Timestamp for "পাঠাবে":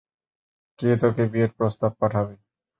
2.01-2.35